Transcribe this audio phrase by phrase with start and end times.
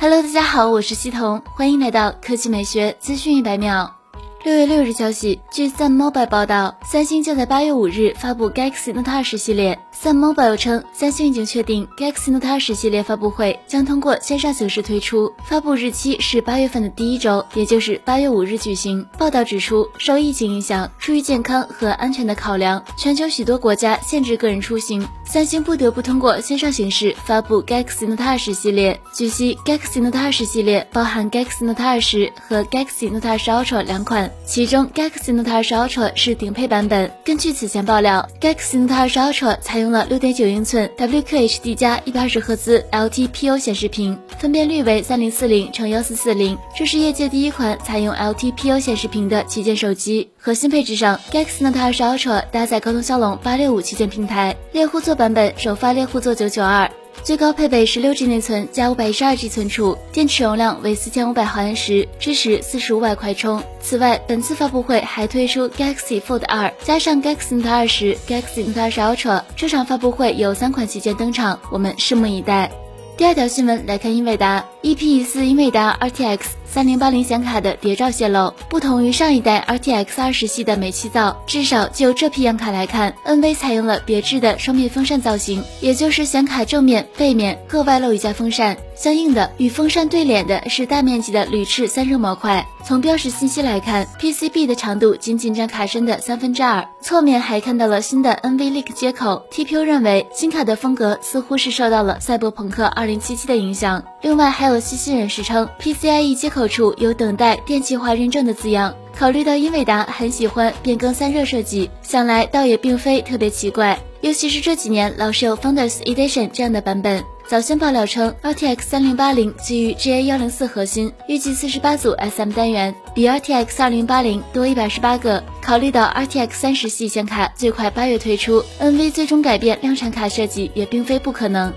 [0.00, 3.96] Hello，大家好，我是西彤，欢迎来到科技美学资讯一百秒。
[4.44, 9.76] 六月六日消息，据 Sun Mobile 报道，三星将在八月五日发布 Galaxy Note 20系列。
[9.92, 19.04] Sun Mobile 称，三星已经确定 Galaxy Note 20系列发布会将通过线上形式推出，发布日期是八月份的第一周，也就是八月五日举行。
[19.18, 28.98] 报道指出，受疫情影响，出于健康和安全的考量，全球许多国家限制个人出行，三星不得不通过线上形式发布 Galaxy Note 20系列。
[29.12, 34.30] 据悉，Galaxy Note 20系列包含 Galaxy Note 20和 Galaxy Note 20 Ultra 两款。
[34.46, 37.12] 其中 Galaxy Note 20 Ultra 是顶配版本。
[37.26, 50.30] 根据此前爆料，Galaxy Note 20 Ultra 采用了6.9英寸 WQHD 加120赫兹 LTPO 显示屏，分辨率为3040乘1440，这是业界第一款采用 LTPO 显示屏的旗舰手机。
[50.48, 56.88] 核心配置上，Galaxy Note 20 Ultra 搭载高通骁龙865旗舰平台，猎户座版本首发猎户座992。
[57.22, 63.62] 最高配备十六 G 内存加五百一十二 G 存储，电池容量为四千五百毫安时，支持四十五瓦快充。
[63.82, 69.42] 此外，本次发布会还推出 Galaxy Fold 二，加上 Galaxy Note 二十、Galaxy Note 二十 Ultra。
[69.54, 72.70] 这场发布会有三款旗舰登场，我们拭目以待。
[73.18, 76.38] 第二条新闻来看，英伟达 EP 四英伟达 RTX
[76.70, 78.52] 三零八零显卡的谍照泄露。
[78.68, 88.76] 不同于上一代 RTX 二十系的煤气灶，至少就这批显卡来看，NV 采用了别致的双面风扇造型，也就是显卡正面、背面各外露一架风扇。
[88.98, 92.66] 相应的，与风扇对脸的是大面积的铝翅散热模块。
[92.84, 96.84] 从标识信息来看，PCB 的长度仅仅占卡身的三分之二。
[97.00, 99.46] 侧面还看到了新的 NVLink 接口。
[99.52, 104.02] TPU 认为新卡的风格似乎是受到了赛博朋克2077的影响。
[104.20, 108.92] 另外，还有细心人士称，PCIe 接口处有等待电气化认证的字样。
[109.16, 113.96] 考虑到英伟达很喜欢变更散热设计，想来倒也并非特别奇怪。
[114.22, 117.22] 尤其是这几年老是有 Founders Edition 这样的版本。
[117.48, 125.42] 早先爆料称，RTX 三零八零基于 GA 幺零四核心，预计四十八组 SM 单元，比 RTX 二零八零多一百十八个。
[125.62, 131.72] 考虑到 RTX 三十系显卡最快八月推出，NV 最终改变量产卡设计也并非不可能。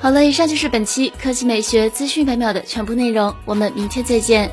[0.00, 4.50] 好了，以上就是本期科技美学资讯百秒的全部内容，我们明天再见。